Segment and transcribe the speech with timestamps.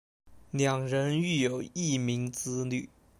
[0.49, 2.89] 两人育有一名子女。